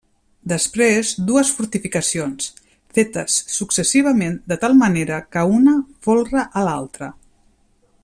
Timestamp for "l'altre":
6.71-7.17